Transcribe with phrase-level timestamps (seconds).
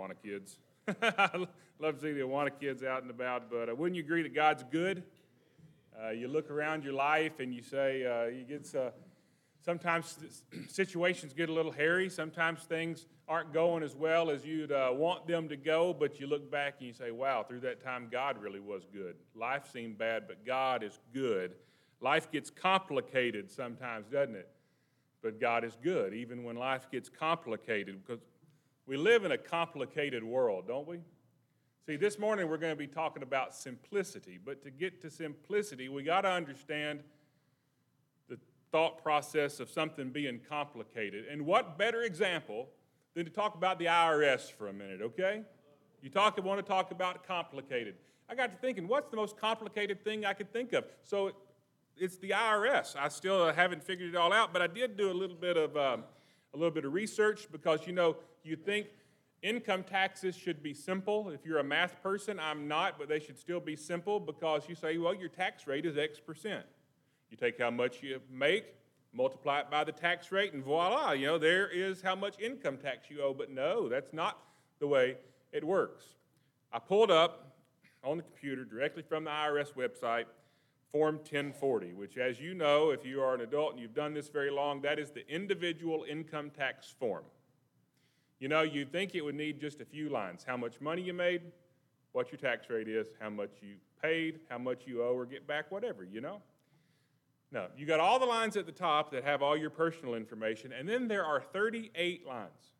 [0.00, 0.58] Awana kids.
[0.88, 1.46] I
[1.78, 4.34] love to see the Awana kids out and about, but uh, wouldn't you agree that
[4.34, 5.02] God's good?
[6.02, 8.90] Uh, you look around your life and you say, uh, you get, uh,
[9.64, 10.18] sometimes
[10.68, 12.08] situations get a little hairy.
[12.08, 16.26] Sometimes things aren't going as well as you'd uh, want them to go, but you
[16.26, 19.16] look back and you say, wow, through that time, God really was good.
[19.34, 21.52] Life seemed bad, but God is good.
[22.00, 24.48] Life gets complicated sometimes, doesn't it?
[25.22, 28.22] But God is good, even when life gets complicated, because
[28.90, 30.98] we live in a complicated world, don't we?
[31.86, 35.88] See, this morning we're going to be talking about simplicity, but to get to simplicity,
[35.88, 37.04] we got to understand
[38.28, 38.36] the
[38.72, 41.26] thought process of something being complicated.
[41.30, 42.66] And what better example
[43.14, 45.42] than to talk about the IRS for a minute, okay?
[46.02, 47.94] You talk want to talk about complicated.
[48.28, 50.84] I got to thinking, what's the most complicated thing I could think of?
[51.04, 51.30] So
[51.96, 52.96] it's the IRS.
[52.96, 55.76] I still haven't figured it all out, but I did do a little bit of
[55.76, 56.02] um,
[56.52, 58.86] a little bit of research because you know you think
[59.42, 61.30] income taxes should be simple.
[61.30, 64.74] If you're a math person, I'm not, but they should still be simple because you
[64.74, 66.64] say, well, your tax rate is X percent.
[67.30, 68.64] You take how much you make,
[69.12, 72.76] multiply it by the tax rate, and voila, you know, there is how much income
[72.76, 73.34] tax you owe.
[73.34, 74.38] But no, that's not
[74.80, 75.16] the way
[75.52, 76.04] it works.
[76.72, 77.56] I pulled up
[78.02, 80.24] on the computer directly from the IRS website
[80.90, 84.28] Form 1040, which, as you know, if you are an adult and you've done this
[84.28, 87.22] very long, that is the individual income tax form.
[88.40, 91.12] You know, you'd think it would need just a few lines how much money you
[91.12, 91.42] made,
[92.12, 95.46] what your tax rate is, how much you paid, how much you owe or get
[95.46, 96.40] back, whatever, you know?
[97.52, 100.72] No, you got all the lines at the top that have all your personal information,
[100.72, 102.72] and then there are 38 lines.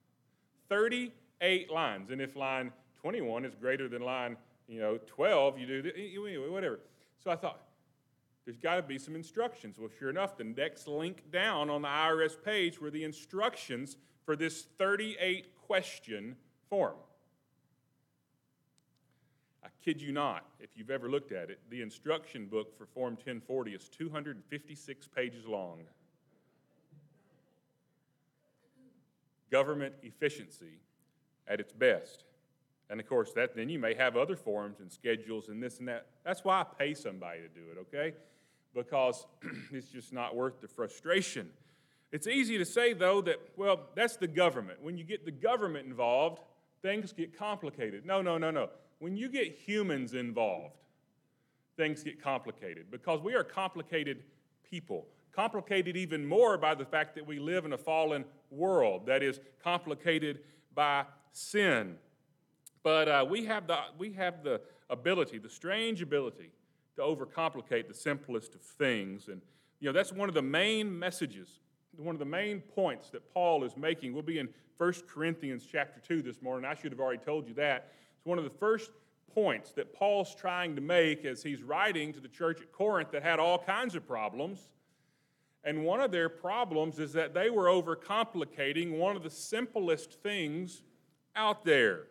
[0.68, 2.10] 38 lines.
[2.10, 2.72] And if line
[3.02, 4.36] 21 is greater than line,
[4.68, 6.80] you know, 12, you do, anyway, whatever.
[7.22, 7.60] So I thought,
[8.46, 9.78] there's got to be some instructions.
[9.78, 13.96] Well, sure enough, the next link down on the IRS page were the instructions
[14.30, 16.36] for this 38 question
[16.68, 16.94] form.
[19.64, 23.14] I kid you not, if you've ever looked at it, the instruction book for Form
[23.14, 25.80] 1040 is 256 pages long.
[29.50, 30.78] Government efficiency
[31.48, 32.22] at its best.
[32.88, 35.88] And of course, that then you may have other forms and schedules and this and
[35.88, 36.06] that.
[36.24, 38.14] That's why I pay somebody to do it, okay?
[38.74, 39.26] because
[39.72, 41.48] it's just not worth the frustration.
[42.12, 44.82] It's easy to say, though, that, well, that's the government.
[44.82, 46.42] When you get the government involved,
[46.82, 48.04] things get complicated.
[48.04, 48.70] No, no, no, no.
[48.98, 50.76] When you get humans involved,
[51.76, 54.24] things get complicated because we are complicated
[54.68, 55.06] people.
[55.32, 59.40] Complicated even more by the fact that we live in a fallen world that is
[59.62, 60.40] complicated
[60.74, 61.96] by sin.
[62.82, 66.50] But uh, we, have the, we have the ability, the strange ability,
[66.96, 69.28] to overcomplicate the simplest of things.
[69.28, 69.40] And,
[69.78, 71.60] you know, that's one of the main messages,
[71.96, 74.12] one of the main points that Paul is making.
[74.12, 76.64] We'll be in 1 Corinthians chapter 2 this morning.
[76.64, 77.92] I should have already told you that.
[78.16, 78.90] It's one of the first
[79.34, 83.22] points that Paul's trying to make as he's writing to the church at Corinth that
[83.22, 84.68] had all kinds of problems.
[85.62, 90.82] And one of their problems is that they were overcomplicating one of the simplest things
[91.36, 92.04] out there.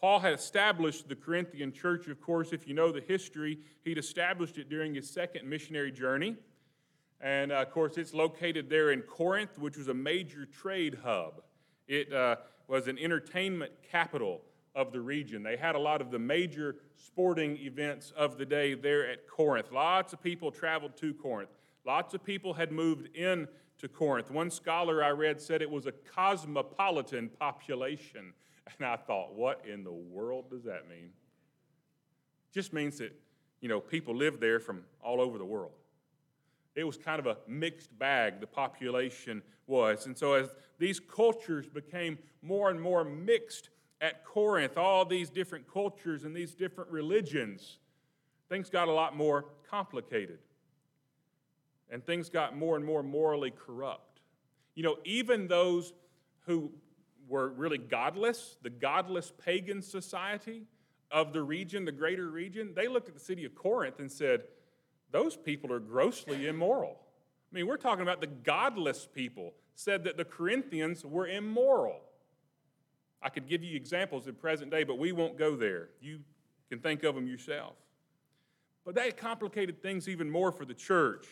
[0.00, 4.56] Paul had established the Corinthian church, of course, if you know the history, he'd established
[4.58, 6.36] it during his second missionary journey.
[7.20, 11.42] And uh, of course, it's located there in Corinth, which was a major trade hub.
[11.86, 12.36] It uh,
[12.66, 14.42] was an entertainment capital
[14.74, 15.42] of the region.
[15.42, 19.72] They had a lot of the major sporting events of the day there at Corinth.
[19.72, 21.50] Lots of people traveled to Corinth.
[21.84, 23.48] Lots of people had moved in
[23.78, 24.30] to Corinth.
[24.30, 28.32] One scholar I read said it was a cosmopolitan population.
[28.78, 31.10] And I thought, what in the world does that mean?
[32.52, 33.12] Just means that,
[33.60, 35.72] you know, people lived there from all over the world.
[36.74, 40.06] It was kind of a mixed bag, the population was.
[40.06, 40.48] And so, as
[40.78, 43.70] these cultures became more and more mixed
[44.00, 47.78] at Corinth, all these different cultures and these different religions,
[48.48, 50.38] things got a lot more complicated.
[51.90, 54.20] And things got more and more morally corrupt.
[54.76, 55.92] You know, even those
[56.46, 56.70] who
[57.28, 60.62] were really godless, the godless pagan society
[61.10, 64.42] of the region, the greater region, they looked at the city of Corinth and said,
[65.12, 66.96] Those people are grossly immoral.
[67.50, 72.00] I mean, we're talking about the godless people said that the Corinthians were immoral.
[73.22, 75.88] I could give you examples in present day, but we won't go there.
[76.00, 76.20] You
[76.68, 77.74] can think of them yourself.
[78.84, 81.26] But that complicated things even more for the church.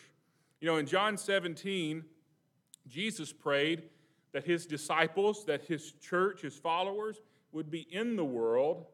[0.61, 2.05] You know, in John 17,
[2.89, 3.85] Jesus prayed
[4.33, 7.21] that his disciples, that his church, his followers
[7.53, 8.87] would be in the world,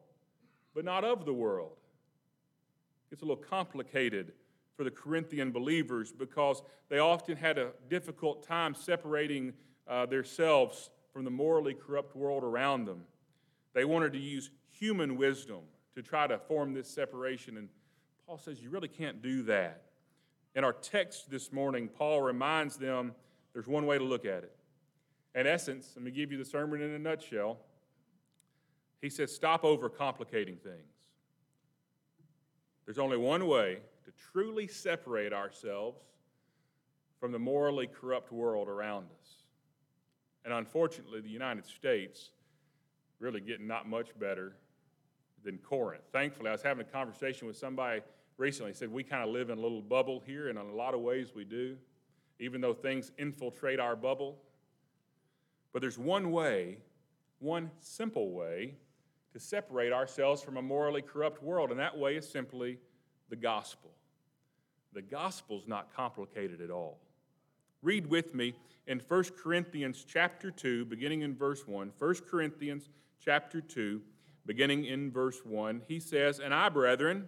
[0.73, 1.77] but not of the world.
[3.11, 4.31] It's a little complicated
[4.75, 9.53] for the Corinthian believers because they often had a difficult time separating
[9.87, 13.01] uh, themselves from the morally corrupt world around them.
[13.73, 15.61] They wanted to use human wisdom
[15.95, 17.57] to try to form this separation.
[17.57, 17.69] And
[18.27, 19.83] Paul says, You really can't do that.
[20.55, 23.13] In our text this morning, Paul reminds them
[23.53, 24.55] there's one way to look at it.
[25.33, 27.59] In essence, let me give you the sermon in a nutshell.
[29.01, 30.91] He says, Stop overcomplicating things.
[32.85, 35.99] There's only one way to truly separate ourselves
[37.19, 39.45] from the morally corrupt world around us.
[40.43, 42.29] And unfortunately, the United States
[43.19, 44.55] really getting not much better
[45.43, 46.03] than Corinth.
[46.11, 48.01] Thankfully, I was having a conversation with somebody
[48.37, 48.73] recently.
[48.73, 51.01] Said, We kind of live in a little bubble here, and in a lot of
[51.01, 51.77] ways we do,
[52.39, 54.37] even though things infiltrate our bubble.
[55.73, 56.77] But there's one way,
[57.39, 58.75] one simple way,
[59.33, 62.77] to separate ourselves from a morally corrupt world, and that way is simply
[63.29, 63.91] the gospel.
[64.93, 66.99] The gospel's not complicated at all.
[67.81, 68.55] Read with me
[68.87, 71.91] in 1 Corinthians chapter 2, beginning in verse 1.
[71.97, 72.89] 1 Corinthians
[73.23, 74.01] chapter 2,
[74.45, 75.81] beginning in verse 1.
[75.87, 77.27] He says, And I, brethren,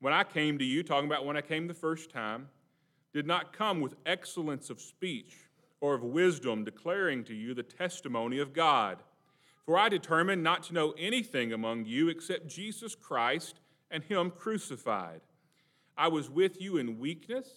[0.00, 2.48] when I came to you, talking about when I came the first time,
[3.12, 5.36] did not come with excellence of speech
[5.80, 8.98] or of wisdom, declaring to you the testimony of God.
[9.64, 15.20] For I determined not to know anything among you except Jesus Christ and Him crucified.
[15.96, 17.48] I was with you in weakness,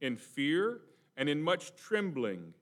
[0.00, 0.80] in fear,
[1.16, 2.54] and in much trembling,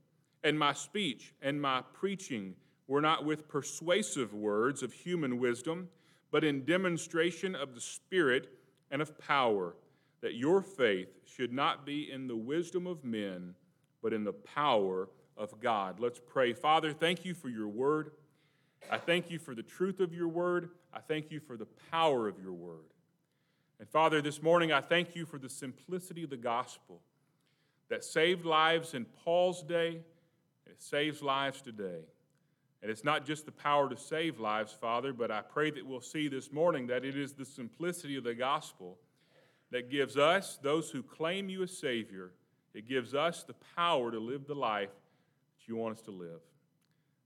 [0.44, 2.54] and my speech and my preaching
[2.88, 5.88] were not with persuasive words of human wisdom,
[6.30, 8.48] but in demonstration of the Spirit
[8.90, 9.76] and of power,
[10.20, 13.54] that your faith should not be in the wisdom of men,
[14.02, 16.00] but in the power of God.
[16.00, 16.52] Let's pray.
[16.52, 18.12] Father, thank you for your word.
[18.90, 20.70] I thank you for the truth of your word.
[20.92, 22.92] I thank you for the power of your word.
[23.82, 27.00] And Father, this morning I thank you for the simplicity of the gospel
[27.88, 32.04] that saved lives in Paul's day, and it saves lives today.
[32.80, 36.00] And it's not just the power to save lives, Father, but I pray that we'll
[36.00, 38.98] see this morning that it is the simplicity of the gospel
[39.72, 42.30] that gives us, those who claim you as Savior,
[42.74, 46.40] it gives us the power to live the life that you want us to live.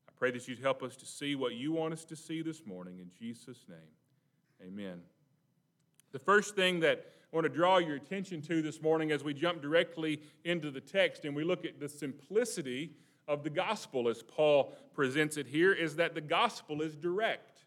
[0.09, 2.65] I pray that you'd help us to see what you want us to see this
[2.65, 2.99] morning.
[2.99, 5.03] In Jesus' name, amen.
[6.17, 9.35] The first thing that I want to draw your attention to this morning as we
[9.35, 12.93] jump directly into the text and we look at the simplicity
[13.29, 17.65] of the gospel as Paul presents it here is that the gospel is direct.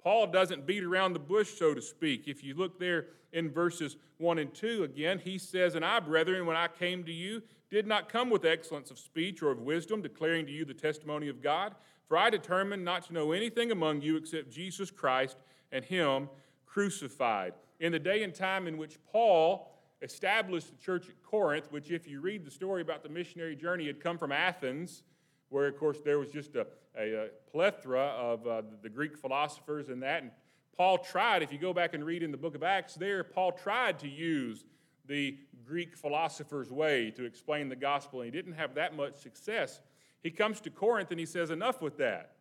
[0.00, 2.28] Paul doesn't beat around the bush, so to speak.
[2.28, 6.46] If you look there in verses 1 and 2 again, he says, And I, brethren,
[6.46, 7.42] when I came to you,
[7.72, 11.28] did not come with excellence of speech or of wisdom, declaring to you the testimony
[11.28, 11.74] of God.
[12.06, 15.38] For I determined not to know anything among you except Jesus Christ
[15.72, 16.28] and Him
[16.74, 17.54] crucified.
[17.80, 19.70] In the day and time in which Paul
[20.02, 23.86] established the church at Corinth, which, if you read the story about the missionary journey,
[23.86, 25.02] had come from Athens,
[25.48, 26.66] where, of course, there was just a,
[26.98, 30.22] a, a plethora of uh, the Greek philosophers and that.
[30.22, 30.30] And
[30.76, 33.52] Paul tried, if you go back and read in the book of Acts there, Paul
[33.52, 34.64] tried to use
[35.06, 39.80] the Greek philosopher's way to explain the gospel, and he didn't have that much success.
[40.22, 42.32] He comes to Corinth and he says, Enough with that.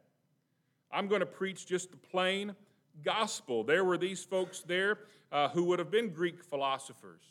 [0.92, 2.56] I'm going to preach just the plain
[3.04, 3.64] gospel.
[3.64, 5.00] There were these folks there
[5.32, 7.22] uh, who would have been Greek philosophers.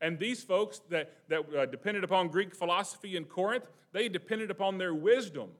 [0.00, 4.78] And these folks that, that uh, depended upon Greek philosophy in Corinth, they depended upon
[4.78, 5.50] their wisdom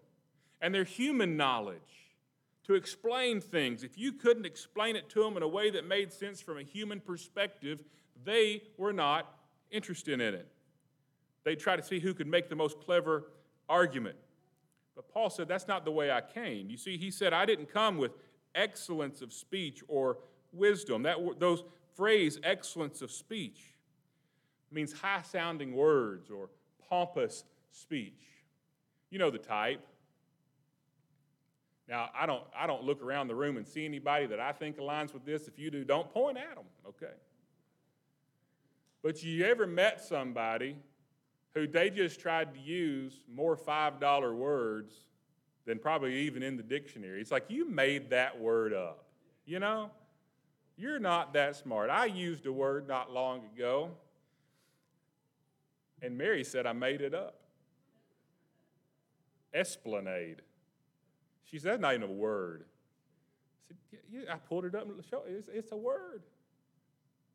[0.60, 1.78] and their human knowledge
[2.64, 3.82] to explain things.
[3.82, 6.62] If you couldn't explain it to them in a way that made sense from a
[6.62, 7.80] human perspective,
[8.24, 9.34] they were not
[9.70, 10.48] interested in it.
[11.44, 13.24] They'd try to see who could make the most clever
[13.68, 14.16] argument.
[14.96, 16.70] But Paul said, That's not the way I came.
[16.70, 18.12] You see, he said, I didn't come with
[18.54, 20.18] excellence of speech or
[20.52, 21.02] wisdom.
[21.02, 23.60] That, those phrase, excellence of speech,
[24.70, 26.48] means high sounding words or
[26.88, 28.22] pompous speech.
[29.10, 29.84] You know the type.
[31.88, 34.78] Now, I don't, I don't look around the room and see anybody that I think
[34.78, 35.48] aligns with this.
[35.48, 37.12] If you do, don't point at them, okay?
[39.02, 40.76] But you ever met somebody
[41.54, 44.94] who they just tried to use more $5 words
[45.66, 47.20] than probably even in the dictionary?
[47.20, 49.04] It's like you made that word up,
[49.46, 49.90] you know?
[50.76, 51.90] You're not that smart.
[51.90, 53.92] I used a word not long ago
[56.04, 57.40] and Mary said, I made it up.
[59.54, 60.42] Esplanade.
[61.44, 62.64] She said, that's not even a word.
[63.70, 66.22] I said, yeah, I pulled it up and showed it's, it's a word.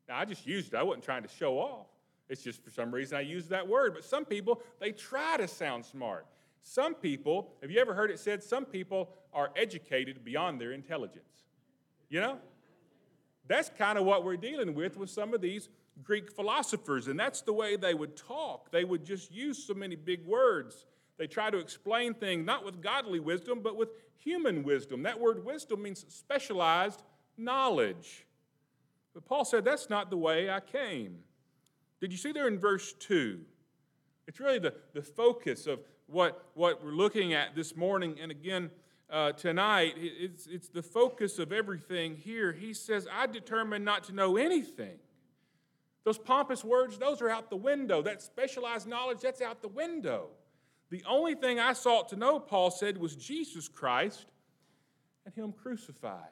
[0.08, 0.76] Now, I just used it.
[0.76, 1.86] I wasn't trying to show off.
[2.28, 3.92] It's just for some reason I used that word.
[3.92, 6.26] But some people, they try to sound smart.
[6.62, 11.44] Some people, have you ever heard it said, some people are educated beyond their intelligence?
[12.08, 12.38] You know?
[13.46, 15.68] That's kind of what we're dealing with with some of these
[16.02, 18.70] Greek philosophers, and that's the way they would talk.
[18.70, 20.86] They would just use so many big words
[21.20, 25.02] they try to explain things not with godly wisdom, but with human wisdom.
[25.02, 27.02] That word wisdom means specialized
[27.36, 28.24] knowledge.
[29.12, 31.18] But Paul said, That's not the way I came.
[32.00, 33.38] Did you see there in verse 2?
[34.28, 38.16] It's really the, the focus of what, what we're looking at this morning.
[38.20, 38.70] And again,
[39.08, 42.52] uh, tonight, it's, it's the focus of everything here.
[42.52, 44.98] He says, I determined not to know anything.
[46.04, 48.02] Those pompous words, those are out the window.
[48.02, 50.28] That specialized knowledge, that's out the window.
[50.90, 54.26] The only thing I sought to know, Paul said, was Jesus Christ
[55.24, 56.30] and Him crucified.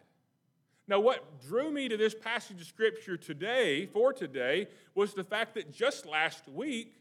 [0.87, 5.55] Now, what drew me to this passage of Scripture today, for today, was the fact
[5.55, 6.95] that just last week,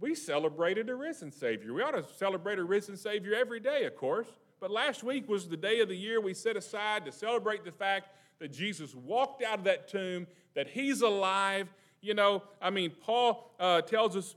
[0.00, 1.72] we celebrated a risen Savior.
[1.72, 4.28] We ought to celebrate a risen Savior every day, of course.
[4.60, 7.72] But last week was the day of the year we set aside to celebrate the
[7.72, 8.08] fact
[8.40, 11.68] that Jesus walked out of that tomb, that He's alive.
[12.00, 14.34] You know, I mean, Paul uh, tells us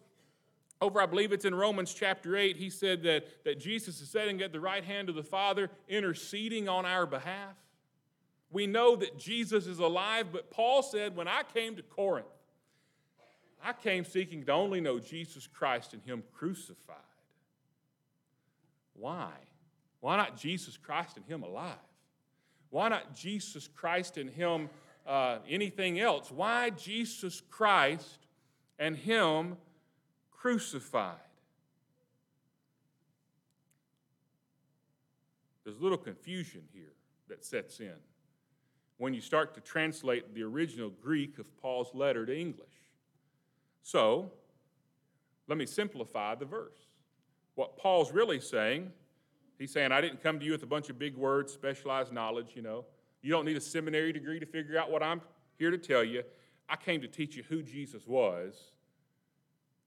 [0.80, 4.42] over, I believe it's in Romans chapter 8, he said that, that Jesus is sitting
[4.42, 7.56] at the right hand of the Father, interceding on our behalf.
[8.52, 12.28] We know that Jesus is alive, but Paul said, when I came to Corinth,
[13.64, 16.96] I came seeking to only know Jesus Christ and Him crucified.
[18.94, 19.32] Why?
[20.00, 21.76] Why not Jesus Christ and Him alive?
[22.70, 24.70] Why not Jesus Christ and Him
[25.06, 26.32] uh, anything else?
[26.32, 28.28] Why Jesus Christ
[28.78, 29.58] and Him
[30.32, 31.16] crucified?
[35.64, 36.94] There's a little confusion here
[37.28, 37.96] that sets in
[38.98, 42.68] when you start to translate the original Greek of Paul's letter to English.
[43.88, 44.34] So,
[45.48, 46.76] let me simplify the verse.
[47.56, 48.92] What Paul's really saying,
[49.58, 52.48] he's saying, I didn't come to you with a bunch of big words, specialized knowledge,
[52.54, 52.84] you know.
[53.22, 55.22] You don't need a seminary degree to figure out what I'm
[55.58, 56.24] here to tell you.
[56.68, 58.56] I came to teach you who Jesus was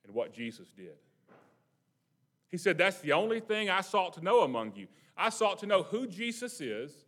[0.06, 0.96] and what Jesus did.
[2.48, 4.86] He said, That's the only thing I sought to know among you.
[5.14, 7.04] I sought to know who Jesus is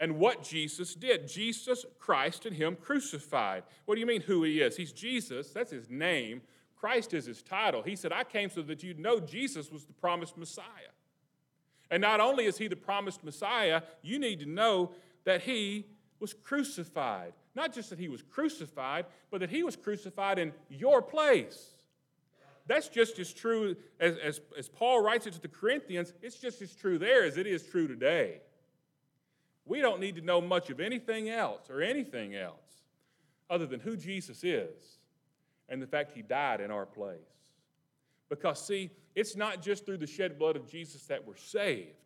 [0.00, 1.26] and what Jesus did.
[1.28, 3.62] Jesus Christ and Him crucified.
[3.84, 4.76] What do you mean who He is?
[4.76, 6.42] He's Jesus, that's His name.
[6.76, 7.82] Christ is His title.
[7.82, 10.92] He said, I came so that you'd know Jesus was the promised Messiah.
[11.90, 14.92] And not only is He the promised Messiah, you need to know
[15.24, 15.86] that He
[16.20, 17.32] was crucified.
[17.54, 21.70] Not just that He was crucified, but that He was crucified in your place.
[22.66, 26.60] That's just as true as, as, as Paul writes it to the Corinthians, it's just
[26.60, 28.40] as true there as it is true today.
[29.66, 32.54] We don't need to know much of anything else or anything else
[33.50, 34.98] other than who Jesus is
[35.68, 37.18] and the fact he died in our place.
[38.28, 41.96] Because, see, it's not just through the shed blood of Jesus that we're saved,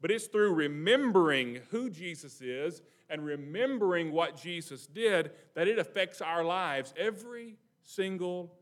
[0.00, 6.20] but it's through remembering who Jesus is and remembering what Jesus did that it affects
[6.20, 8.52] our lives every single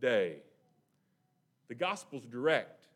[0.00, 0.36] day.
[1.68, 2.86] The gospel's direct.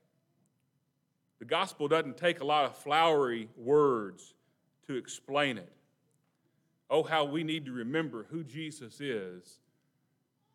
[1.38, 4.34] The gospel doesn't take a lot of flowery words
[4.86, 5.72] to explain it.
[6.90, 9.58] Oh, how we need to remember who Jesus is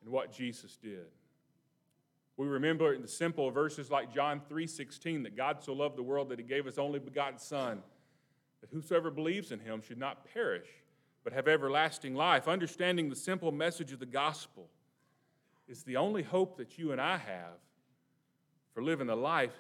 [0.01, 1.07] and what Jesus did.
[2.37, 6.29] We remember in the simple verses like John 3:16 that God so loved the world
[6.29, 7.83] that he gave his only begotten son
[8.61, 10.67] that whosoever believes in him should not perish
[11.23, 12.47] but have everlasting life.
[12.47, 14.69] Understanding the simple message of the gospel
[15.67, 17.59] is the only hope that you and I have
[18.73, 19.53] for living the life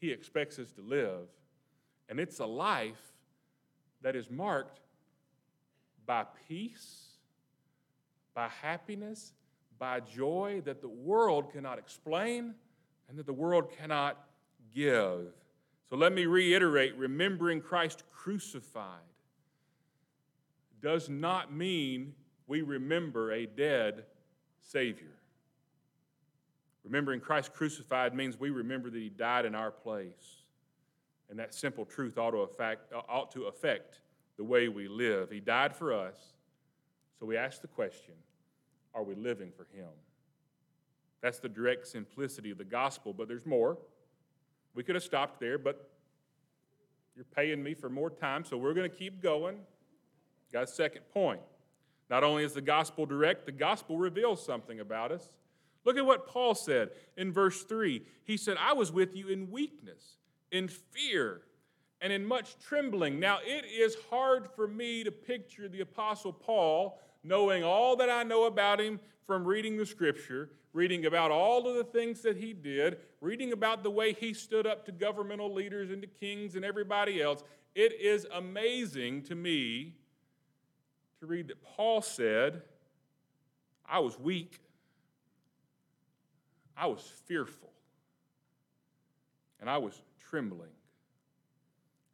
[0.00, 1.28] he expects us to live.
[2.08, 3.13] And it's a life
[4.04, 4.80] that is marked
[6.06, 7.06] by peace,
[8.34, 9.32] by happiness,
[9.78, 12.54] by joy that the world cannot explain
[13.08, 14.22] and that the world cannot
[14.74, 15.32] give.
[15.88, 19.00] So let me reiterate remembering Christ crucified
[20.82, 22.12] does not mean
[22.46, 24.04] we remember a dead
[24.60, 25.16] Savior.
[26.84, 30.43] Remembering Christ crucified means we remember that He died in our place.
[31.30, 34.00] And that simple truth ought to affect, ought to affect
[34.36, 35.30] the way we live.
[35.30, 36.16] He died for us,
[37.18, 38.14] so we ask the question
[38.94, 39.88] are we living for Him?
[41.20, 43.78] That's the direct simplicity of the gospel, but there's more.
[44.74, 45.90] We could have stopped there, but
[47.16, 49.56] you're paying me for more time, so we're going to keep going.
[50.52, 51.40] Got a second point.
[52.10, 55.32] Not only is the gospel direct, the gospel reveals something about us.
[55.84, 58.02] Look at what Paul said in verse 3.
[58.24, 60.18] He said, I was with you in weakness
[60.54, 61.42] in fear,
[62.00, 63.18] and in much trembling.
[63.18, 68.22] Now, it is hard for me to picture the Apostle Paul knowing all that I
[68.22, 72.52] know about him from reading the scripture, reading about all of the things that he
[72.52, 76.64] did, reading about the way he stood up to governmental leaders and to kings and
[76.64, 77.42] everybody else.
[77.74, 79.94] It is amazing to me
[81.20, 82.62] to read that Paul said,
[83.88, 84.60] I was weak,
[86.76, 87.70] I was fearful.
[89.60, 90.70] and I was trembling.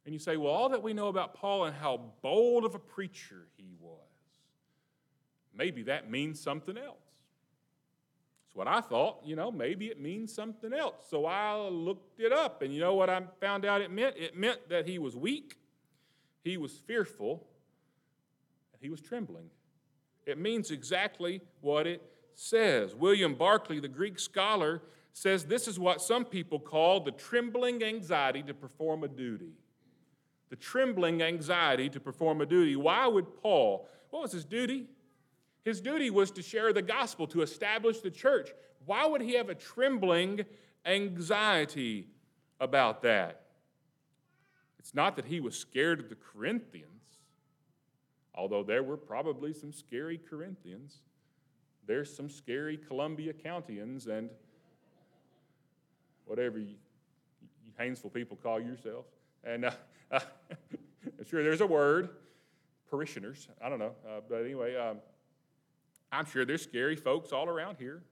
[0.05, 2.79] And you say, well, all that we know about Paul and how bold of a
[2.79, 3.97] preacher he was,
[5.55, 6.97] maybe that means something else.
[8.43, 11.05] That's what I thought, you know, maybe it means something else.
[11.09, 14.17] So I looked it up, and you know what I found out it meant?
[14.17, 15.57] It meant that he was weak,
[16.43, 17.47] he was fearful,
[18.73, 19.49] and he was trembling.
[20.25, 22.01] It means exactly what it
[22.35, 22.95] says.
[22.95, 24.81] William Barclay, the Greek scholar,
[25.13, 29.53] says this is what some people call the trembling anxiety to perform a duty.
[30.49, 32.75] The trembling anxiety to perform a duty.
[32.75, 33.87] Why would Paul?
[34.09, 34.87] What was his duty?
[35.63, 38.49] His duty was to share the gospel, to establish the church.
[38.85, 40.45] Why would he have a trembling
[40.85, 42.07] anxiety
[42.59, 43.41] about that?
[44.79, 47.19] It's not that he was scared of the Corinthians,
[48.33, 51.01] although there were probably some scary Corinthians.
[51.85, 54.31] There's some scary Columbia Countyans and
[56.31, 56.75] whatever you,
[57.61, 59.09] you Haynesville people call yourselves.
[59.43, 59.71] And uh,
[61.29, 62.07] sure, there's a word,
[62.89, 63.49] parishioners.
[63.61, 63.91] I don't know.
[64.07, 64.99] Uh, but anyway, um,
[66.09, 68.03] I'm sure there's scary folks all around here.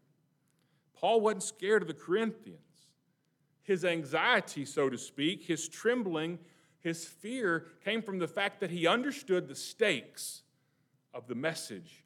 [0.94, 2.60] Paul wasn't scared of the Corinthians.
[3.62, 6.40] His anxiety, so to speak, his trembling,
[6.82, 10.42] his fear came from the fact that he understood the stakes
[11.14, 12.04] of the message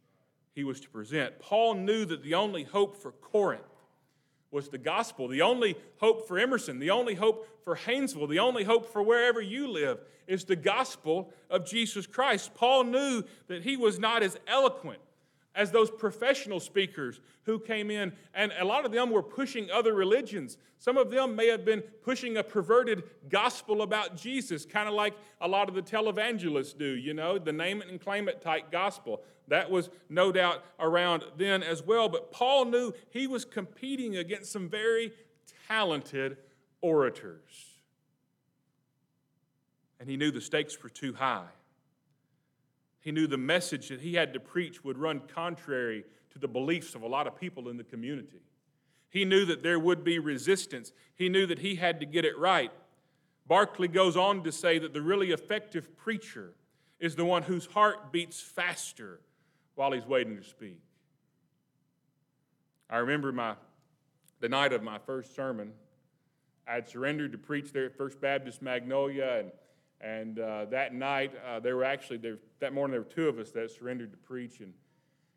[0.54, 1.40] he was to present.
[1.40, 3.64] Paul knew that the only hope for Corinth
[4.54, 5.28] was the gospel.
[5.28, 9.42] The only hope for Emerson, the only hope for Haynesville, the only hope for wherever
[9.42, 12.54] you live is the gospel of Jesus Christ.
[12.54, 15.00] Paul knew that he was not as eloquent
[15.56, 19.94] as those professional speakers who came in, and a lot of them were pushing other
[19.94, 20.58] religions.
[20.80, 25.14] Some of them may have been pushing a perverted gospel about Jesus, kind of like
[25.42, 28.72] a lot of the televangelists do, you know, the name it and claim it type
[28.72, 29.22] gospel.
[29.48, 32.10] That was no doubt around then as well.
[32.10, 35.12] But Paul knew he was competing against some very
[35.68, 36.38] talented
[36.82, 37.70] orators.
[40.00, 41.48] And he knew the stakes were too high.
[43.04, 46.96] He knew the message that he had to preach would run contrary to the beliefs
[46.96, 48.40] of a lot of people in the community.
[49.10, 50.94] He knew that there would be resistance.
[51.14, 52.72] He knew that he had to get it right.
[53.46, 56.54] Barclay goes on to say that the really effective preacher
[56.98, 59.20] is the one whose heart beats faster
[59.76, 60.80] while he's waiting to speak.
[62.90, 63.56] I remember my,
[64.40, 65.74] the night of my first sermon,
[66.66, 69.52] I had surrendered to preach there at First Baptist Magnolia, and
[70.04, 73.38] and uh, that night, uh, there were actually, there, that morning, there were two of
[73.40, 74.62] us that surrendered to preach.
[74.62, 74.74] And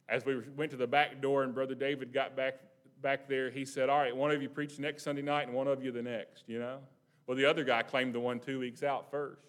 [0.09, 2.61] as we went to the back door and Brother David got back,
[3.03, 5.67] back there, he said, All right, one of you preach next Sunday night and one
[5.67, 6.79] of you the next, you know?
[7.27, 9.43] Well, the other guy claimed the one two weeks out first,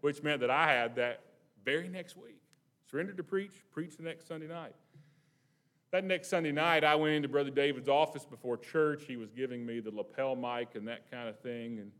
[0.00, 1.20] which meant that I had that
[1.62, 2.40] very next week.
[2.90, 4.74] Surrendered to preach, preach the next Sunday night.
[5.92, 9.04] That next Sunday night, I went into Brother David's office before church.
[9.06, 11.80] He was giving me the lapel mic and that kind of thing.
[11.80, 11.92] And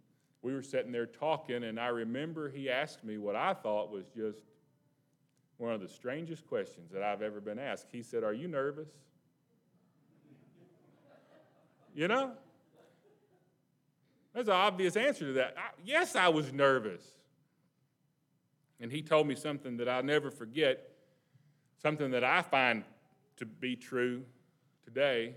[0.47, 4.05] we were sitting there talking, and I remember he asked me what I thought was
[4.17, 4.39] just
[5.59, 7.89] one of the strangest questions that I've ever been asked.
[7.91, 8.87] He said, Are you nervous?
[11.97, 12.31] You know?
[14.33, 15.57] There's an obvious answer to that.
[15.59, 17.03] I, yes, I was nervous.
[18.79, 20.91] And he told me something that I'll never forget,
[21.83, 22.85] something that I find
[23.39, 24.23] to be true
[24.85, 25.35] today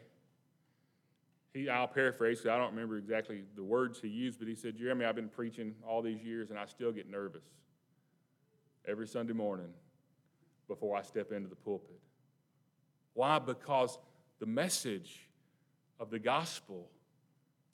[1.60, 5.06] he, I'll paraphrase, I don't remember exactly the words he used, but he said, Jeremy,
[5.06, 7.44] I've been preaching all these years and I still get nervous
[8.88, 9.70] every Sunday morning
[10.68, 12.00] before I step into the pulpit.
[13.14, 13.40] Why?
[13.40, 13.98] Because
[14.40, 15.28] the message
[16.00, 16.88] of the gospel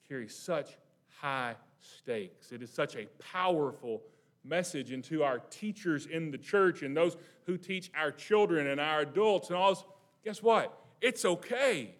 [0.07, 0.77] carries such
[1.19, 2.51] high stakes.
[2.51, 4.01] It is such a powerful
[4.43, 8.79] message, and to our teachers in the church and those who teach our children and
[8.79, 10.79] our adults and all, guess what?
[11.01, 11.95] It's okay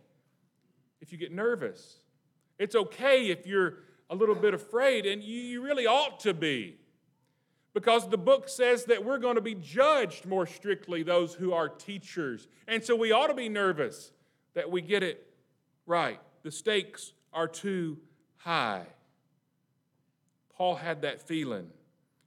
[1.06, 2.00] if you get nervous.
[2.58, 3.76] It's okay if you're
[4.10, 6.78] a little bit afraid, and you, really ought to be.
[7.74, 11.68] Because the book says that we're going to be judged more strictly, those who are
[11.70, 12.48] teachers.
[12.68, 14.12] And so we ought to be nervous
[14.54, 15.28] that we get it
[15.86, 16.20] right.
[16.44, 17.98] The stakes are too
[18.38, 18.86] high.
[20.56, 21.68] Paul had that feeling.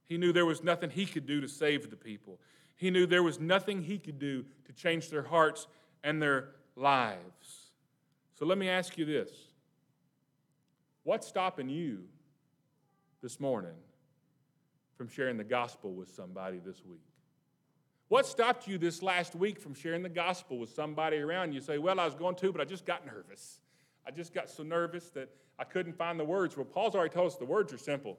[0.05, 2.39] He knew there was nothing he could do to save the people.
[2.75, 5.67] He knew there was nothing he could do to change their hearts
[6.03, 7.58] and their lives.
[8.39, 9.29] So let me ask you this
[11.03, 12.05] What's stopping you
[13.21, 13.75] this morning
[14.97, 17.01] from sharing the gospel with somebody this week?
[18.07, 21.59] What stopped you this last week from sharing the gospel with somebody around you?
[21.59, 23.59] say, Well, I was going to, but I just got nervous.
[24.07, 26.55] I just got so nervous that I couldn't find the words.
[26.55, 28.17] Well, Paul's already told us the words are simple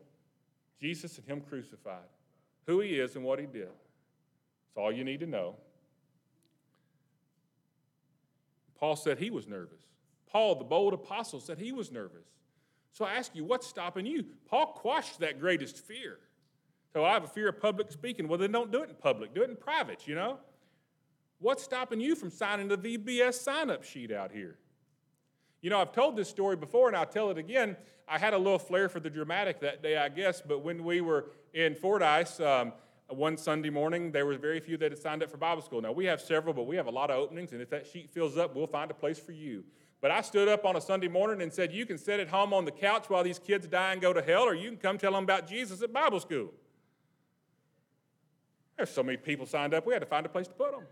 [0.78, 2.08] Jesus and Him crucified,
[2.66, 3.68] who He is and what He did.
[3.68, 5.56] That's all you need to know.
[8.80, 9.82] Paul said he was nervous.
[10.30, 12.26] Paul, the bold apostle, said he was nervous.
[12.92, 14.24] So I ask you, what's stopping you?
[14.48, 16.18] Paul quashed that greatest fear.
[16.92, 18.26] So I have a fear of public speaking.
[18.26, 20.38] Well, then don't do it in public, do it in private, you know?
[21.38, 24.58] What's stopping you from signing the VBS sign up sheet out here?
[25.62, 27.76] You know, I've told this story before and I'll tell it again.
[28.08, 31.00] I had a little flair for the dramatic that day, I guess, but when we
[31.00, 32.72] were in Fordyce, um,
[33.08, 35.80] one Sunday morning, there were very few that had signed up for Bible school.
[35.80, 38.10] Now, we have several, but we have a lot of openings, and if that sheet
[38.10, 39.64] fills up, we'll find a place for you.
[40.00, 42.54] But I stood up on a Sunday morning and said, You can sit at home
[42.54, 44.98] on the couch while these kids die and go to hell, or you can come
[44.98, 46.52] tell them about Jesus at Bible school.
[48.76, 50.84] There's so many people signed up, we had to find a place to put them.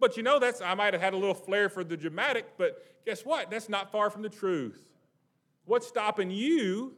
[0.00, 3.04] But you know, that's I might have had a little flair for the dramatic, but
[3.04, 3.50] guess what?
[3.50, 4.80] That's not far from the truth.
[5.64, 6.94] What's stopping you?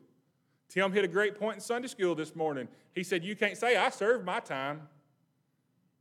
[0.69, 2.69] Tim hit a great point in Sunday school this morning.
[2.95, 4.83] He said, You can't say, I served my time.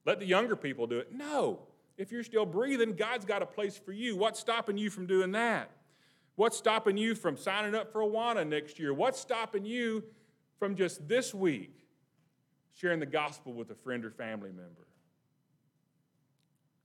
[0.05, 1.11] Let the younger people do it.
[1.11, 1.59] No.
[1.99, 4.15] If you're still breathing, God's got a place for you.
[4.15, 5.69] What's stopping you from doing that?
[6.37, 8.93] What's stopping you from signing up for Awana next year?
[8.93, 10.05] What's stopping you
[10.57, 11.73] from just this week
[12.73, 14.87] sharing the gospel with a friend or family member?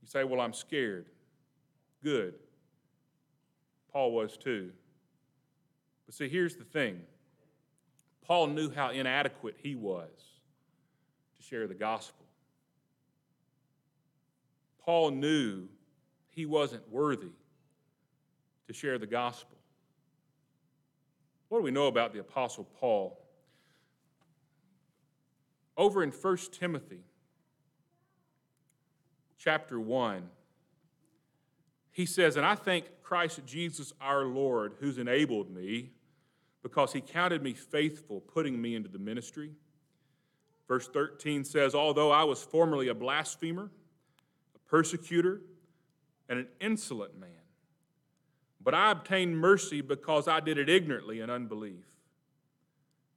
[0.03, 1.07] You say, Well, I'm scared.
[2.03, 2.35] Good.
[3.93, 4.73] Paul was too.
[6.07, 7.03] But see, here's the thing
[8.27, 10.11] Paul knew how inadequate he was
[11.37, 12.24] to share the gospel.
[14.85, 15.69] Paul knew
[16.31, 17.33] he wasn't worthy
[18.67, 19.57] to share the gospel.
[21.49, 23.21] What do we know about the Apostle Paul?
[25.77, 27.05] Over in 1 Timothy
[29.39, 30.29] chapter 1,
[31.91, 35.93] he says, And I thank Christ Jesus our Lord, who's enabled me,
[36.63, 39.53] because he counted me faithful, putting me into the ministry.
[40.67, 43.71] Verse 13 says, Although I was formerly a blasphemer,
[44.67, 45.41] persecutor,
[46.29, 47.31] and an insolent man.
[48.63, 51.85] But I obtained mercy because I did it ignorantly in unbelief.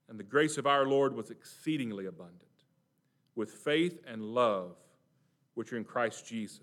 [0.09, 2.41] And the grace of our Lord was exceedingly abundant,
[3.35, 4.75] with faith and love
[5.53, 6.61] which are in Christ Jesus.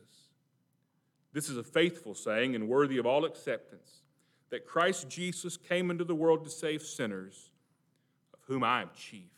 [1.33, 4.03] This is a faithful saying and worthy of all acceptance
[4.51, 7.51] that Christ Jesus came into the world to save sinners,
[8.33, 9.31] of whom I am chief.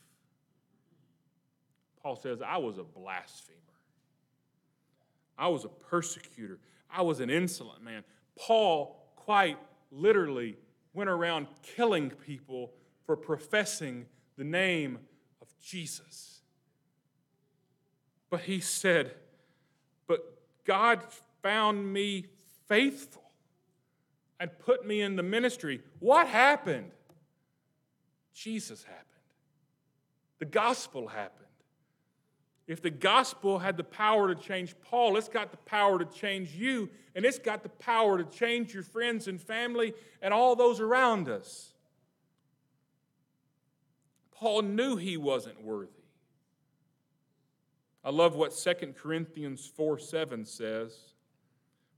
[2.03, 3.57] Paul says, I was a blasphemer.
[5.37, 6.59] I was a persecutor.
[6.89, 8.03] I was an insolent man.
[8.37, 9.57] Paul quite
[9.91, 10.57] literally
[10.93, 12.71] went around killing people
[13.05, 14.05] for professing
[14.37, 14.99] the name
[15.41, 16.41] of Jesus.
[18.29, 19.13] But he said,
[20.07, 20.19] But
[20.65, 21.01] God
[21.41, 22.25] found me
[22.67, 23.23] faithful
[24.39, 25.81] and put me in the ministry.
[25.99, 26.91] What happened?
[28.33, 29.03] Jesus happened.
[30.39, 31.46] The gospel happened.
[32.67, 36.53] If the gospel had the power to change Paul, it's got the power to change
[36.53, 40.81] you, and it's got the power to change your friends and family and all those
[40.81, 41.73] around us.
[44.31, 45.91] Paul knew he wasn't worthy.
[48.03, 50.93] I love what 2 Corinthians 4 7 says.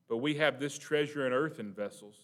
[0.08, 2.16] But we have this treasure in earthen vessels,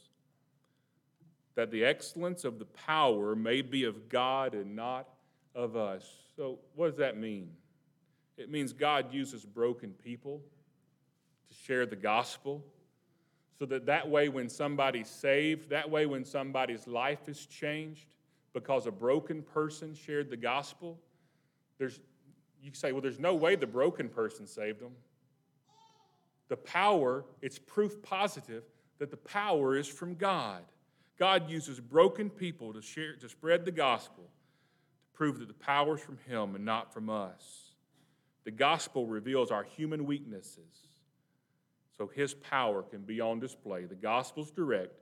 [1.53, 5.07] that the excellence of the power may be of God and not
[5.53, 6.03] of us.
[6.35, 7.51] So, what does that mean?
[8.37, 10.41] It means God uses broken people
[11.49, 12.63] to share the gospel
[13.57, 18.07] so that that way when somebody's saved, that way when somebody's life is changed
[18.53, 20.99] because a broken person shared the gospel,
[21.77, 21.99] there's
[22.61, 24.93] you say, well, there's no way the broken person saved them.
[26.47, 28.63] The power, it's proof positive
[28.97, 30.63] that the power is from God.
[31.17, 35.95] God uses broken people to share to spread the gospel to prove that the power
[35.95, 37.74] is from him and not from us.
[38.45, 40.87] The gospel reveals our human weaknesses
[41.97, 43.85] so his power can be on display.
[43.85, 44.93] The gospel's direct.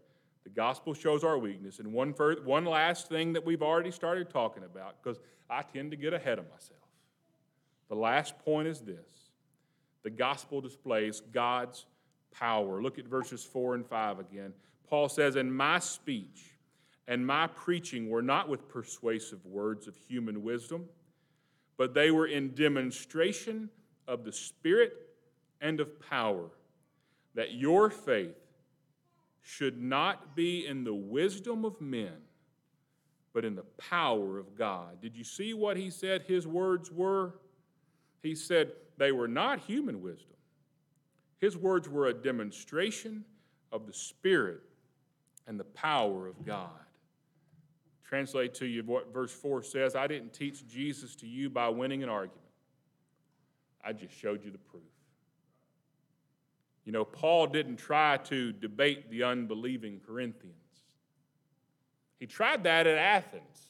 [0.43, 1.79] The gospel shows our weakness.
[1.79, 5.91] And one, further, one last thing that we've already started talking about, because I tend
[5.91, 6.79] to get ahead of myself.
[7.89, 9.29] The last point is this
[10.03, 11.85] the gospel displays God's
[12.31, 12.81] power.
[12.81, 14.53] Look at verses 4 and 5 again.
[14.89, 16.55] Paul says, And my speech
[17.07, 20.85] and my preaching were not with persuasive words of human wisdom
[21.77, 23.69] but they were in demonstration
[24.07, 24.93] of the Spirit
[25.61, 26.49] and of power,
[27.35, 28.35] that your faith
[29.41, 32.13] should not be in the wisdom of men,
[33.33, 35.01] but in the power of God.
[35.01, 37.35] Did you see what he said his words were?
[38.21, 40.37] He said they were not human wisdom.
[41.39, 43.25] His words were a demonstration
[43.71, 44.61] of the Spirit
[45.47, 46.69] and the power of God
[48.03, 52.03] translate to you what verse 4 says I didn't teach Jesus to you by winning
[52.03, 52.41] an argument,
[53.83, 54.83] I just showed you the proof.
[56.85, 60.57] You know, Paul didn't try to debate the unbelieving Corinthians.
[62.19, 63.67] He tried that at Athens.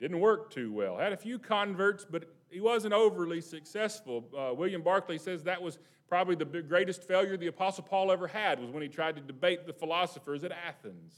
[0.00, 0.98] Didn't work too well.
[0.98, 4.24] Had a few converts, but he wasn't overly successful.
[4.36, 8.60] Uh, William Barclay says that was probably the greatest failure the Apostle Paul ever had
[8.60, 11.14] was when he tried to debate the philosophers at Athens.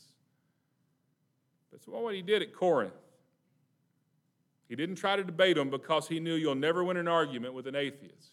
[1.73, 2.93] That's what he did at Corinth.
[4.69, 7.67] He didn't try to debate them because he knew you'll never win an argument with
[7.67, 8.33] an atheist.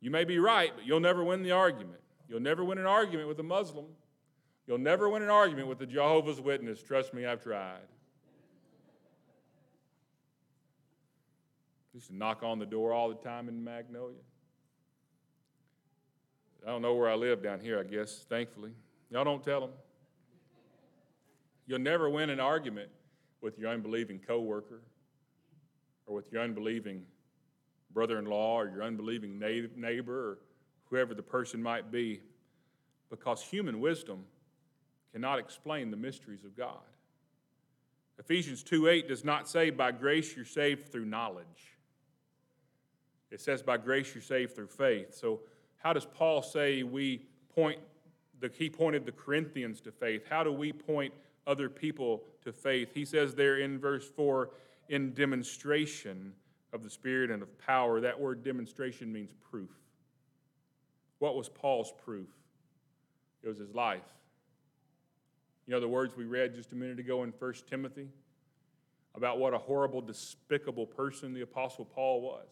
[0.00, 2.00] You may be right, but you'll never win the argument.
[2.28, 3.86] You'll never win an argument with a Muslim.
[4.66, 6.82] You'll never win an argument with a Jehovah's Witness.
[6.82, 7.80] Trust me, I've tried.
[11.94, 14.16] Used to knock on the door all the time in Magnolia.
[16.66, 18.72] I don't know where I live down here, I guess, thankfully.
[19.10, 19.70] Y'all don't tell them.
[21.66, 22.90] You'll never win an argument
[23.40, 24.82] with your unbelieving coworker
[26.06, 27.04] or with your unbelieving
[27.92, 30.38] brother-in-law or your unbelieving neighbor or
[30.90, 32.20] whoever the person might be
[33.08, 34.24] because human wisdom
[35.12, 36.82] cannot explain the mysteries of God.
[38.18, 41.78] Ephesians 2:8 does not say by grace you're saved through knowledge.
[43.30, 45.14] It says by grace you're saved through faith.
[45.14, 45.42] So
[45.76, 47.80] how does Paul say we point
[48.40, 50.24] the he pointed the Corinthians to faith?
[50.28, 51.14] How do we point
[51.46, 52.90] other people to faith.
[52.94, 54.50] He says there in verse 4,
[54.88, 56.32] in demonstration
[56.72, 58.00] of the Spirit and of power.
[58.00, 59.70] That word demonstration means proof.
[61.18, 62.28] What was Paul's proof?
[63.42, 64.02] It was his life.
[65.66, 68.08] You know the words we read just a minute ago in 1 Timothy
[69.14, 72.48] about what a horrible, despicable person the Apostle Paul was.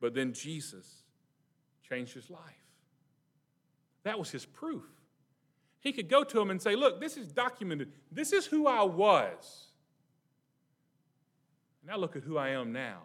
[0.00, 0.86] But then Jesus
[1.86, 2.40] changed his life.
[4.04, 4.84] That was his proof.
[5.80, 7.90] He could go to him and say, Look, this is documented.
[8.12, 9.68] This is who I was.
[11.86, 13.00] Now look at who I am now.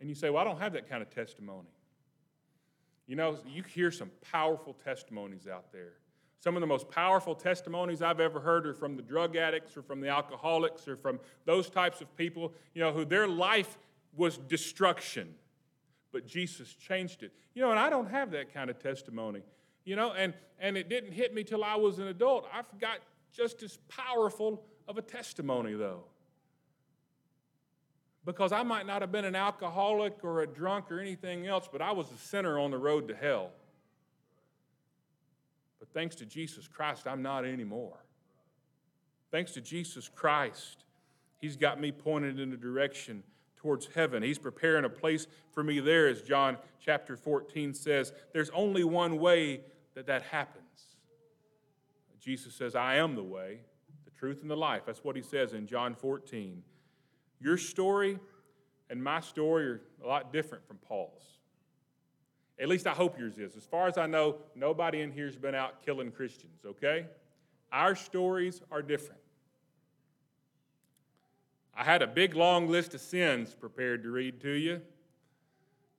[0.00, 1.68] And you say, Well, I don't have that kind of testimony.
[3.06, 5.92] You know, you hear some powerful testimonies out there.
[6.38, 9.82] Some of the most powerful testimonies I've ever heard are from the drug addicts or
[9.82, 13.78] from the alcoholics or from those types of people, you know, who their life
[14.16, 15.34] was destruction,
[16.12, 17.32] but Jesus changed it.
[17.54, 19.42] You know, and I don't have that kind of testimony
[19.86, 22.46] you know, and, and it didn't hit me till I was an adult.
[22.52, 22.98] I've got
[23.32, 26.04] just as powerful of a testimony, though.
[28.26, 31.80] Because I might not have been an alcoholic or a drunk or anything else, but
[31.80, 33.52] I was a sinner on the road to hell.
[35.78, 37.96] But thanks to Jesus Christ, I'm not anymore.
[39.30, 40.84] Thanks to Jesus Christ,
[41.38, 43.22] He's got me pointed in a direction
[43.56, 44.22] towards heaven.
[44.22, 48.12] He's preparing a place for me there, as John chapter 14 says.
[48.32, 49.60] There's only one way
[49.96, 50.64] that that happens.
[52.20, 53.60] Jesus says, I am the way,
[54.04, 54.82] the truth, and the life.
[54.86, 56.62] That's what he says in John 14.
[57.40, 58.18] Your story
[58.90, 61.22] and my story are a lot different from Paul's.
[62.58, 63.56] At least I hope yours is.
[63.56, 67.06] As far as I know, nobody in here has been out killing Christians, okay?
[67.72, 69.20] Our stories are different.
[71.74, 74.82] I had a big long list of sins prepared to read to you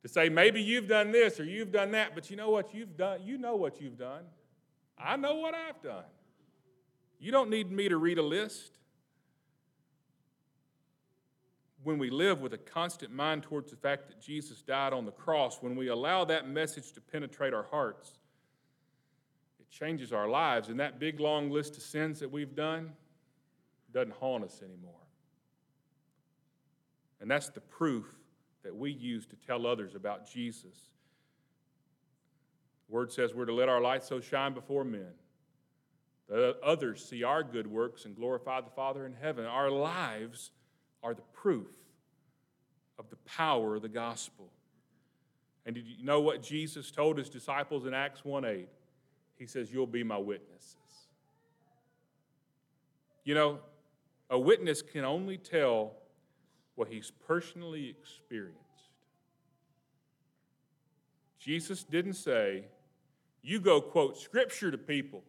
[0.03, 2.95] to say maybe you've done this or you've done that, but you know what you've
[2.97, 3.21] done?
[3.23, 4.23] You know what you've done.
[4.97, 6.05] I know what I've done.
[7.19, 8.77] You don't need me to read a list.
[11.83, 15.11] When we live with a constant mind towards the fact that Jesus died on the
[15.11, 18.19] cross, when we allow that message to penetrate our hearts,
[19.59, 20.69] it changes our lives.
[20.69, 22.91] And that big long list of sins that we've done
[23.93, 24.93] doesn't haunt us anymore.
[27.19, 28.16] And that's the proof
[28.67, 30.75] that we use to tell others about Jesus.
[32.87, 35.13] The word says we're to let our light so shine before men
[36.27, 39.45] that others see our good works and glorify the Father in heaven.
[39.45, 40.51] Our lives
[41.01, 41.67] are the proof
[42.99, 44.49] of the power of the gospel.
[45.65, 48.67] And did you know what Jesus told his disciples in Acts 1 8?
[49.37, 50.75] He says, You'll be my witnesses.
[53.23, 53.59] You know,
[54.29, 55.93] a witness can only tell
[56.77, 58.61] what he's personally experienced.
[61.39, 62.65] Jesus didn't say,
[63.41, 65.23] you go quote scripture to people.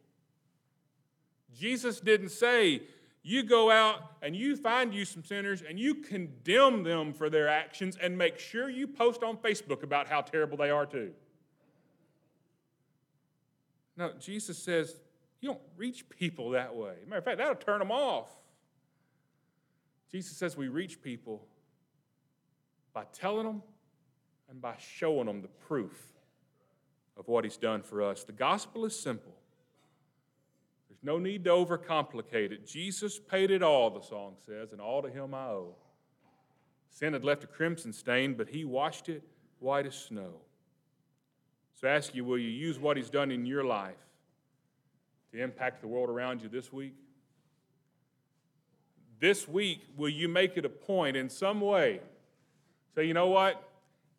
[1.56, 2.82] Jesus didn't say,
[3.22, 7.48] you go out and you find you some sinners and you condemn them for their
[7.48, 11.12] actions and make sure you post on Facebook about how terrible they are too.
[13.96, 15.00] No, Jesus says
[15.40, 16.94] you don't reach people that way.
[17.06, 18.28] Matter of fact, that'll turn them off.
[20.10, 21.46] Jesus says we reach people
[22.92, 23.62] by telling them
[24.48, 26.12] and by showing them the proof
[27.16, 28.24] of what He's done for us.
[28.24, 29.34] The gospel is simple.
[30.88, 32.66] There's no need to overcomplicate it.
[32.66, 35.74] Jesus paid it all, the song says, and all to Him I owe.
[36.90, 39.22] Sin had left a crimson stain, but He washed it
[39.58, 40.34] white as snow.
[41.74, 43.94] So I ask you, will you use what He's done in your life
[45.32, 46.94] to impact the world around you this week?
[49.20, 52.00] This week, will you make it a point in some way?
[52.94, 53.62] Say, you know what?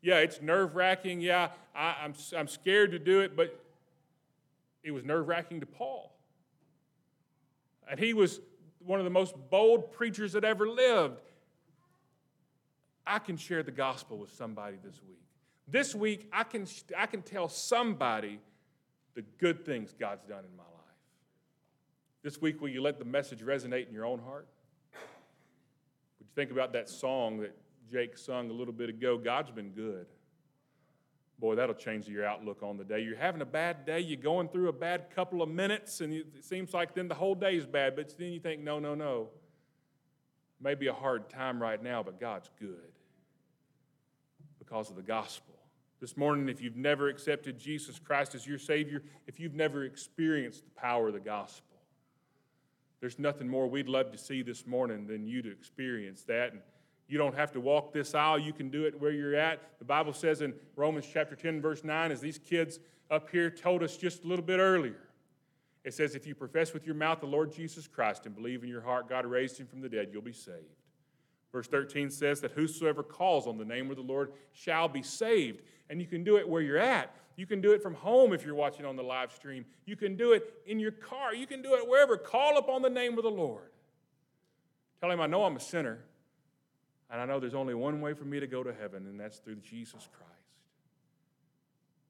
[0.02, 1.22] Yeah, it's nerve wracking.
[1.22, 3.58] Yeah, I, I'm, I'm scared to do it, but
[4.84, 6.14] it was nerve wracking to Paul.
[7.90, 8.40] And he was
[8.80, 11.22] one of the most bold preachers that ever lived.
[13.06, 15.20] I can share the gospel with somebody this week.
[15.68, 16.66] This week, I can,
[16.98, 18.40] I can tell somebody
[19.16, 20.70] the good things God's done in my life.
[22.22, 24.48] This week, will you let the message resonate in your own heart?
[26.36, 27.56] Think about that song that
[27.92, 29.18] Jake sung a little bit ago?
[29.18, 30.06] God's been good.
[31.40, 33.00] Boy, that'll change your outlook on the day.
[33.00, 36.44] You're having a bad day, you're going through a bad couple of minutes, and it
[36.44, 39.30] seems like then the whole day is bad, but then you think, no, no, no.
[40.62, 42.92] Maybe a hard time right now, but God's good
[44.58, 45.56] because of the gospel.
[46.02, 50.66] This morning, if you've never accepted Jesus Christ as your Savior, if you've never experienced
[50.66, 51.69] the power of the gospel,
[53.00, 56.52] there's nothing more we'd love to see this morning than you to experience that.
[56.52, 56.62] And
[57.08, 58.38] you don't have to walk this aisle.
[58.38, 59.80] You can do it where you're at.
[59.80, 63.84] The Bible says in Romans chapter 10, verse 9, as these kids up here told
[63.84, 65.00] us just a little bit earlier,
[65.84, 68.70] it says, If you profess with your mouth the Lord Jesus Christ and believe in
[68.70, 70.79] your heart God raised him from the dead, you'll be saved.
[71.52, 75.62] Verse 13 says that whosoever calls on the name of the Lord shall be saved.
[75.90, 77.16] And you can do it where you're at.
[77.36, 79.66] You can do it from home if you're watching on the live stream.
[79.86, 81.34] You can do it in your car.
[81.34, 82.18] You can do it wherever.
[82.18, 83.70] Call upon the name of the Lord.
[85.00, 86.00] Tell him, I know I'm a sinner,
[87.10, 89.38] and I know there's only one way for me to go to heaven, and that's
[89.38, 90.30] through Jesus Christ.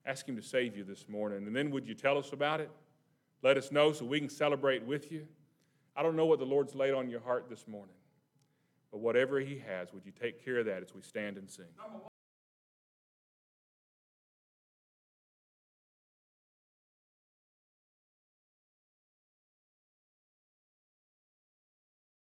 [0.05, 1.45] Ask him to save you this morning.
[1.45, 2.71] And then would you tell us about it?
[3.43, 5.27] Let us know so we can celebrate with you.
[5.95, 7.93] I don't know what the Lord's laid on your heart this morning.
[8.91, 11.65] But whatever He has, would you take care of that as we stand and sing?